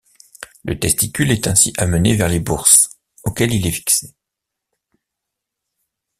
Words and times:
Le 0.63 0.79
testicule 0.79 1.29
est 1.31 1.45
ainsi 1.47 1.73
amené 1.77 2.15
vers 2.15 2.27
les 2.27 2.39
bourses, 2.39 2.89
auxquelles 3.23 3.53
il 3.53 3.67
est 3.67 3.71
fixé. 3.71 4.15